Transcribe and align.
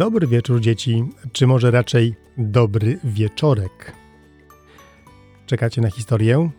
Dobry 0.00 0.26
wieczór, 0.26 0.60
dzieci, 0.60 1.04
czy 1.32 1.46
może 1.46 1.70
raczej 1.70 2.14
dobry 2.38 2.98
wieczorek. 3.04 3.92
Czekacie 5.46 5.80
na 5.80 5.90
historię? 5.90 6.50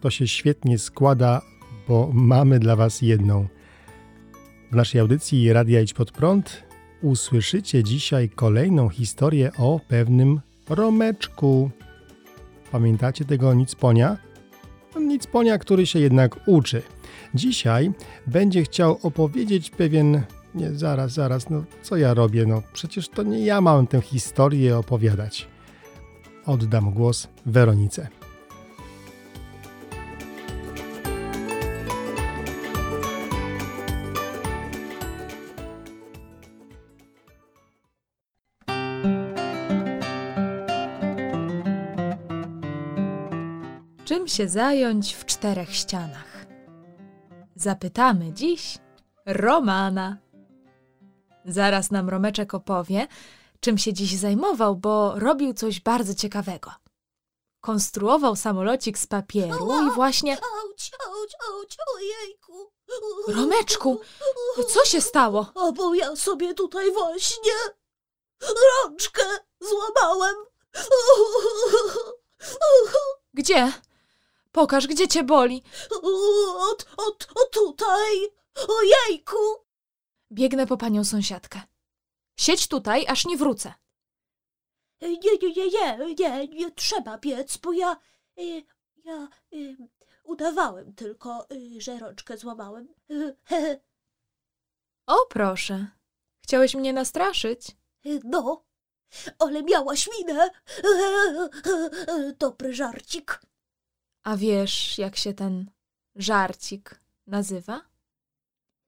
To 0.00 0.10
się 0.10 0.28
świetnie 0.28 0.78
składa, 0.78 1.42
bo 1.88 2.10
mamy 2.12 2.58
dla 2.58 2.76
Was 2.76 3.02
jedną. 3.02 3.46
W 4.72 4.76
naszej 4.76 5.00
audycji 5.00 5.52
Radia 5.52 5.80
Idź 5.80 5.94
Pod 5.94 6.12
Prąd 6.12 6.62
usłyszycie 7.02 7.84
dzisiaj 7.84 8.28
kolejną 8.28 8.88
historię 8.88 9.50
o 9.58 9.80
pewnym 9.88 10.40
Romeczku. 10.68 11.70
Pamiętacie 12.72 13.24
tego 13.24 13.54
Nicponia? 13.54 14.16
Nicponia, 14.96 15.58
który 15.58 15.86
się 15.86 15.98
jednak 15.98 16.48
uczy. 16.48 16.82
Dzisiaj 17.34 17.92
będzie 18.26 18.62
chciał 18.62 18.98
opowiedzieć 19.02 19.70
pewien 19.70 20.22
nie, 20.54 20.70
zaraz, 20.74 21.12
zaraz, 21.12 21.50
no 21.50 21.64
co 21.82 21.96
ja 21.96 22.14
robię? 22.14 22.46
No 22.46 22.62
przecież 22.72 23.08
to 23.08 23.22
nie 23.22 23.44
ja 23.44 23.60
mam 23.60 23.86
tę 23.86 24.00
historię 24.00 24.78
opowiadać. 24.78 25.48
Oddam 26.46 26.90
głos 26.90 27.28
Weronice. 27.46 28.08
Czym 44.04 44.28
się 44.28 44.48
zająć 44.48 45.14
w 45.14 45.26
czterech 45.26 45.74
ścianach? 45.74 46.46
Zapytamy 47.54 48.32
dziś 48.32 48.78
Romana. 49.26 50.18
Zaraz 51.44 51.90
nam 51.90 52.08
Romeczek 52.08 52.54
opowie, 52.54 53.06
czym 53.60 53.78
się 53.78 53.92
dziś 53.92 54.16
zajmował, 54.16 54.76
bo 54.76 55.18
robił 55.18 55.54
coś 55.54 55.80
bardzo 55.80 56.14
ciekawego. 56.14 56.70
Konstruował 57.60 58.36
samolocik 58.36 58.98
z 58.98 59.06
papieru 59.06 59.86
i 59.86 59.90
właśnie... 59.90 60.32
Auć, 60.32 60.90
auć, 61.06 61.34
auć, 61.48 61.76
ojejku. 61.94 62.72
Romeczku, 63.28 64.00
co 64.68 64.84
się 64.84 65.00
stało? 65.00 65.52
A 65.54 65.72
bo 65.72 65.94
ja 65.94 66.16
sobie 66.16 66.54
tutaj 66.54 66.92
właśnie 66.92 67.52
rączkę 68.40 69.22
złamałem. 69.60 70.34
Gdzie? 73.34 73.72
Pokaż, 74.52 74.86
gdzie 74.86 75.08
cię 75.08 75.24
boli. 75.24 75.62
Od, 76.56 76.86
od, 76.96 77.28
o 77.34 77.44
tutaj. 77.52 78.32
Ojejku. 78.68 79.36
Biegnę 80.32 80.66
po 80.66 80.76
panią 80.76 81.04
sąsiadkę. 81.04 81.60
Siedź 82.36 82.68
tutaj, 82.68 83.06
aż 83.08 83.26
nie 83.26 83.36
wrócę. 83.36 83.74
Nie, 85.00 85.08
nie, 85.08 85.38
nie, 85.56 85.68
nie, 85.98 86.14
nie, 86.14 86.48
nie 86.48 86.70
trzeba 86.70 87.18
biec, 87.18 87.56
bo 87.56 87.72
ja, 87.72 87.96
y, 88.38 88.62
ja 89.04 89.28
y, 89.52 89.76
udawałem 90.24 90.94
tylko, 90.94 91.46
że 91.78 91.98
rączkę 91.98 92.38
złamałem. 92.38 92.88
O, 95.06 95.26
proszę. 95.30 95.86
Chciałeś 96.42 96.74
mnie 96.74 96.92
nastraszyć? 96.92 97.66
No, 98.24 98.64
ale 99.38 99.62
miałaś 99.62 100.08
minę. 100.18 100.50
Dobry 102.38 102.74
żarcik. 102.74 103.40
A 104.24 104.36
wiesz, 104.36 104.98
jak 104.98 105.16
się 105.16 105.34
ten 105.34 105.70
żarcik 106.16 107.00
nazywa? 107.26 107.91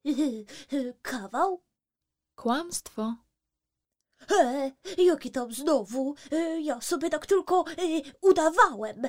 Kawał? 1.01 1.61
Kłamstwo. 2.35 3.15
E, 4.31 4.71
jaki 4.97 5.31
tam 5.31 5.53
znowu? 5.53 6.15
E, 6.31 6.61
ja 6.61 6.81
sobie 6.81 7.09
tak 7.09 7.25
tylko 7.25 7.65
e, 7.67 8.01
udawałem. 8.21 9.01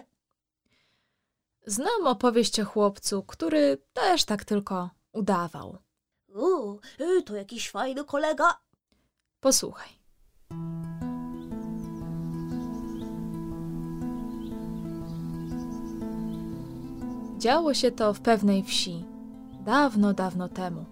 Znam 1.66 2.06
opowieść 2.06 2.60
o 2.60 2.64
chłopcu, 2.64 3.22
który 3.22 3.82
też 3.92 4.24
tak 4.24 4.44
tylko 4.44 4.90
udawał. 5.12 5.78
U, 6.28 6.78
e, 6.98 7.22
to 7.22 7.36
jakiś 7.36 7.70
fajny 7.70 8.04
kolega. 8.04 8.60
Posłuchaj. 9.40 9.88
Działo 17.38 17.74
się 17.74 17.90
to 17.90 18.14
w 18.14 18.20
pewnej 18.20 18.64
wsi, 18.64 19.04
dawno, 19.66 20.12
dawno 20.12 20.48
temu. 20.48 20.84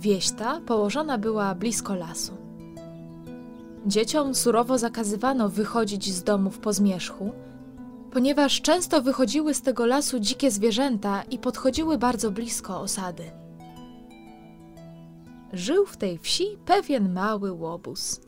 Wieś 0.00 0.30
ta 0.30 0.60
położona 0.60 1.18
była 1.18 1.54
blisko 1.54 1.94
lasu. 1.94 2.32
Dzieciom 3.86 4.34
surowo 4.34 4.78
zakazywano 4.78 5.48
wychodzić 5.48 6.12
z 6.12 6.22
domów 6.22 6.58
po 6.58 6.72
zmierzchu, 6.72 7.32
ponieważ 8.10 8.60
często 8.60 9.02
wychodziły 9.02 9.54
z 9.54 9.62
tego 9.62 9.86
lasu 9.86 10.20
dzikie 10.20 10.50
zwierzęta 10.50 11.22
i 11.22 11.38
podchodziły 11.38 11.98
bardzo 11.98 12.30
blisko 12.30 12.80
osady. 12.80 13.30
Żył 15.52 15.86
w 15.86 15.96
tej 15.96 16.18
wsi 16.18 16.58
pewien 16.64 17.12
mały 17.12 17.52
łobuz. 17.52 18.20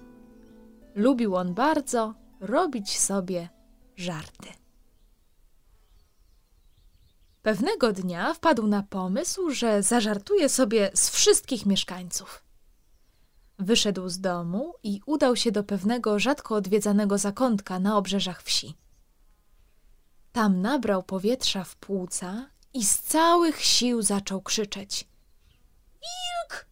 Lubił 0.94 1.36
on 1.36 1.54
bardzo 1.54 2.14
robić 2.40 3.00
sobie 3.00 3.48
żarty. 3.96 4.63
Pewnego 7.44 7.92
dnia 7.92 8.34
wpadł 8.34 8.66
na 8.66 8.82
pomysł, 8.82 9.50
że 9.50 9.82
zażartuje 9.82 10.48
sobie 10.48 10.90
z 10.94 11.10
wszystkich 11.10 11.66
mieszkańców. 11.66 12.42
Wyszedł 13.58 14.08
z 14.08 14.20
domu 14.20 14.74
i 14.82 15.00
udał 15.06 15.36
się 15.36 15.52
do 15.52 15.64
pewnego 15.64 16.18
rzadko 16.18 16.54
odwiedzanego 16.54 17.18
zakątka 17.18 17.78
na 17.78 17.96
obrzeżach 17.96 18.42
wsi. 18.42 18.74
Tam 20.32 20.60
nabrał 20.60 21.02
powietrza 21.02 21.64
w 21.64 21.76
płuca 21.76 22.50
i 22.74 22.84
z 22.84 22.98
całych 22.98 23.60
sił 23.60 24.02
zaczął 24.02 24.42
krzyczeć. 24.42 25.08
Wilk! 25.92 26.66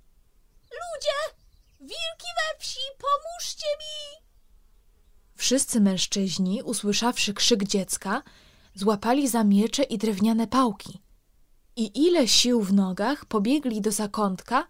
Ludzie! 0.70 1.36
Wilki 1.80 2.28
we 2.36 2.58
wsi, 2.58 2.80
pomóżcie 2.98 3.66
mi! 3.78 4.22
Wszyscy 5.36 5.80
mężczyźni, 5.80 6.62
usłyszawszy 6.62 7.34
krzyk 7.34 7.64
dziecka, 7.64 8.22
złapali 8.74 9.28
za 9.28 9.44
miecze 9.44 9.82
i 9.82 9.98
drewniane 9.98 10.46
pałki. 10.46 11.02
I 11.76 12.06
ile 12.06 12.28
sił 12.28 12.62
w 12.62 12.72
nogach 12.72 13.24
pobiegli 13.24 13.80
do 13.80 13.92
zakątka, 13.92 14.68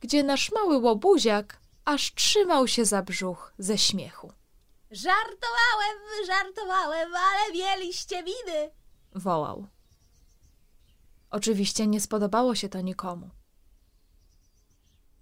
gdzie 0.00 0.22
nasz 0.22 0.52
mały 0.52 0.78
łobuziak 0.78 1.60
aż 1.84 2.14
trzymał 2.14 2.68
się 2.68 2.84
za 2.84 3.02
brzuch 3.02 3.54
ze 3.58 3.78
śmiechu. 3.78 4.32
Żartowałem, 4.90 5.96
żartowałem, 6.26 7.08
ale 7.14 7.52
mieliście 7.52 8.16
winy. 8.16 8.70
Wołał. 9.14 9.66
Oczywiście 11.30 11.86
nie 11.86 12.00
spodobało 12.00 12.54
się 12.54 12.68
to 12.68 12.80
nikomu. 12.80 13.30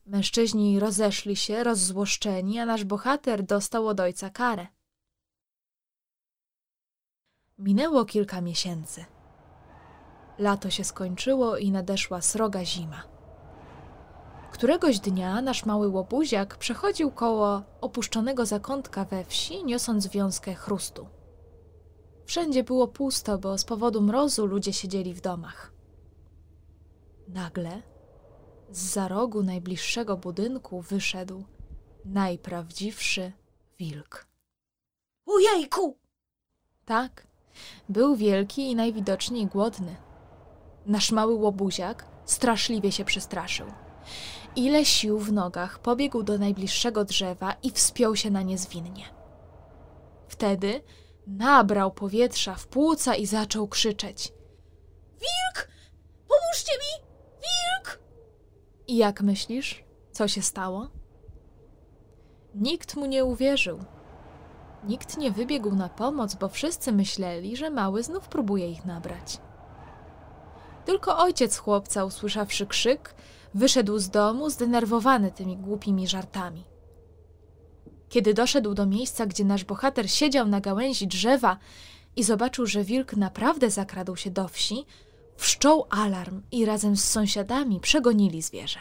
Mężczyźni 0.06 0.80
rozeszli 0.80 1.36
się, 1.36 1.64
rozzłoszczeni, 1.64 2.58
a 2.58 2.66
nasz 2.66 2.84
bohater 2.84 3.42
dostał 3.42 3.88
od 3.88 4.00
ojca 4.00 4.30
karę. 4.30 4.66
Minęło 7.58 8.04
kilka 8.04 8.40
miesięcy. 8.40 9.04
Lato 10.38 10.70
się 10.70 10.84
skończyło 10.84 11.56
i 11.56 11.70
nadeszła 11.70 12.20
sroga 12.20 12.64
zima. 12.64 13.02
Któregoś 14.52 15.00
dnia 15.00 15.42
nasz 15.42 15.66
mały 15.66 15.88
łobuziak 15.88 16.56
przechodził 16.56 17.10
koło 17.10 17.62
opuszczonego 17.80 18.46
zakątka 18.46 19.04
we 19.04 19.24
wsi, 19.24 19.64
niosąc 19.64 20.06
wiązkę 20.06 20.54
chrustu. 20.54 21.08
Wszędzie 22.24 22.64
było 22.64 22.88
pusto, 22.88 23.38
bo 23.38 23.58
z 23.58 23.64
powodu 23.64 24.00
mrozu 24.00 24.46
ludzie 24.46 24.72
siedzieli 24.72 25.14
w 25.14 25.20
domach. 25.20 25.72
Nagle 27.28 27.82
z 28.70 28.78
za 28.78 29.08
rogu 29.08 29.42
najbliższego 29.42 30.16
budynku 30.16 30.80
wyszedł 30.80 31.44
najprawdziwszy 32.04 33.32
wilk. 33.78 34.26
Ojejku! 35.26 35.98
Tak, 36.84 37.27
był 37.88 38.16
wielki 38.16 38.70
i 38.70 38.76
najwidoczniej 38.76 39.46
głodny. 39.46 39.96
Nasz 40.86 41.12
mały 41.12 41.34
łobuziak 41.34 42.04
straszliwie 42.24 42.92
się 42.92 43.04
przestraszył. 43.04 43.66
Ile 44.56 44.84
sił 44.84 45.18
w 45.18 45.32
nogach 45.32 45.78
pobiegł 45.78 46.22
do 46.22 46.38
najbliższego 46.38 47.04
drzewa 47.04 47.54
i 47.62 47.70
wspiął 47.70 48.16
się 48.16 48.30
na 48.30 48.42
nie 48.42 48.58
zwinnie. 48.58 49.04
Wtedy 50.28 50.82
nabrał 51.26 51.90
powietrza 51.90 52.54
w 52.54 52.66
płuca 52.66 53.14
i 53.14 53.26
zaczął 53.26 53.68
krzyczeć. 53.68 54.32
Wilk! 55.12 55.68
Pomóżcie 56.28 56.72
mi! 56.72 57.06
Wilk! 57.34 58.00
I 58.86 58.96
jak 58.96 59.22
myślisz, 59.22 59.84
co 60.12 60.28
się 60.28 60.42
stało? 60.42 60.88
Nikt 62.54 62.96
mu 62.96 63.06
nie 63.06 63.24
uwierzył. 63.24 63.84
Nikt 64.84 65.18
nie 65.18 65.30
wybiegł 65.30 65.74
na 65.74 65.88
pomoc, 65.88 66.34
bo 66.34 66.48
wszyscy 66.48 66.92
myśleli, 66.92 67.56
że 67.56 67.70
mały 67.70 68.02
znów 68.02 68.28
próbuje 68.28 68.70
ich 68.70 68.84
nabrać. 68.84 69.38
Tylko 70.84 71.18
ojciec 71.18 71.56
chłopca, 71.56 72.04
usłyszawszy 72.04 72.66
krzyk, 72.66 73.14
wyszedł 73.54 73.98
z 73.98 74.08
domu 74.10 74.50
zdenerwowany 74.50 75.32
tymi 75.32 75.56
głupimi 75.56 76.08
żartami. 76.08 76.64
Kiedy 78.08 78.34
doszedł 78.34 78.74
do 78.74 78.86
miejsca, 78.86 79.26
gdzie 79.26 79.44
nasz 79.44 79.64
bohater 79.64 80.10
siedział 80.10 80.46
na 80.46 80.60
gałęzi 80.60 81.06
drzewa 81.06 81.56
i 82.16 82.22
zobaczył, 82.22 82.66
że 82.66 82.84
wilk 82.84 83.16
naprawdę 83.16 83.70
zakradł 83.70 84.16
się 84.16 84.30
do 84.30 84.48
wsi, 84.48 84.84
wszczął 85.36 85.86
alarm 85.90 86.42
i 86.52 86.64
razem 86.64 86.96
z 86.96 87.04
sąsiadami 87.04 87.80
przegonili 87.80 88.42
zwierzę. 88.42 88.80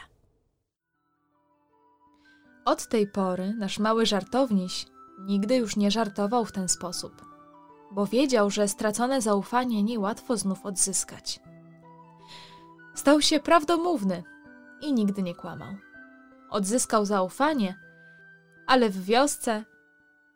Od 2.66 2.88
tej 2.88 3.08
pory 3.08 3.54
nasz 3.54 3.80
mały 3.80 4.06
żartowniś 4.06 4.86
nigdy 5.18 5.56
już 5.56 5.76
nie 5.76 5.92
żartował 5.92 6.46
w 6.46 6.52
ten 6.52 6.70
sposób, 6.70 7.26
bo 7.92 8.06
wiedział, 8.06 8.50
że 8.50 8.68
stracone 8.68 9.22
zaufanie 9.22 9.84
niełatwo 9.84 10.38
znów 10.38 10.66
odzyskać. 10.66 11.40
Stał 12.96 13.22
się 13.22 13.40
prawdomówny 13.40 14.24
i 14.82 14.94
nigdy 14.94 15.24
nie 15.24 15.36
kłamał. 15.36 15.76
Odzyskał 16.50 17.06
zaufanie, 17.06 17.80
ale 18.68 18.90
w 18.90 19.06
wiosce 19.06 19.66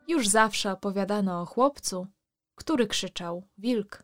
już 0.08 0.28
zawsze 0.28 0.72
opowiadano 0.72 1.40
o 1.40 1.46
chłopcu, 1.46 2.06
który 2.54 2.86
krzyczał 2.86 3.48
wilk. 3.58 4.02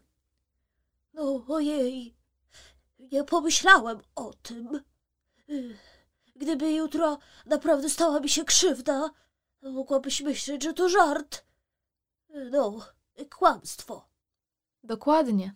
No 1.14 1.44
ojej, 1.48 2.16
nie 2.98 3.24
pomyślałem 3.24 3.98
o 4.14 4.32
tym. 4.42 4.80
Gdyby 6.36 6.72
jutro 6.72 7.18
naprawdę 7.46 7.88
stała 7.88 8.20
mi 8.20 8.28
się 8.28 8.44
krzywda, 8.44 9.10
mogłabyś 9.62 10.20
myśleć, 10.20 10.62
że 10.62 10.74
to 10.74 10.88
żart. 10.88 11.44
No, 12.50 12.78
kłamstwo. 13.30 14.08
Dokładnie. 14.84 15.54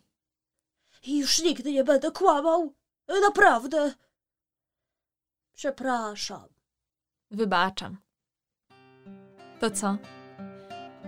I 1.03 1.19
już 1.19 1.43
nigdy 1.43 1.73
nie 1.73 1.85
będę 1.85 2.11
kłamał. 2.11 2.75
Naprawdę. 3.23 3.95
Przepraszam. 5.55 6.49
Wybaczam. 7.31 7.97
To 9.61 9.71
co? 9.71 9.97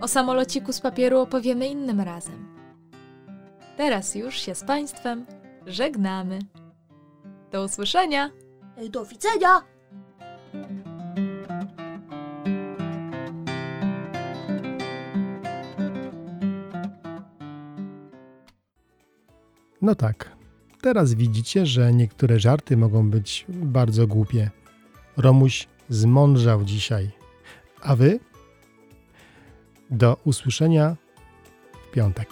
O 0.00 0.08
samolociku 0.08 0.72
z 0.72 0.80
papieru 0.80 1.18
opowiemy 1.18 1.68
innym 1.68 2.00
razem. 2.00 2.54
Teraz 3.76 4.14
już 4.14 4.34
się 4.34 4.54
z 4.54 4.64
Państwem 4.64 5.26
żegnamy. 5.66 6.38
Do 7.50 7.64
usłyszenia! 7.64 8.30
Do 8.90 9.04
widzenia. 9.04 9.62
No 19.84 19.94
tak. 19.94 20.36
Teraz 20.80 21.14
widzicie, 21.14 21.66
że 21.66 21.92
niektóre 21.92 22.40
żarty 22.40 22.76
mogą 22.76 23.10
być 23.10 23.44
bardzo 23.48 24.06
głupie. 24.06 24.50
Romuś 25.16 25.68
zmądrzał 25.88 26.64
dzisiaj. 26.64 27.10
A 27.82 27.96
wy? 27.96 28.20
Do 29.90 30.16
usłyszenia 30.24 30.96
w 31.88 31.90
piątek. 31.90 32.28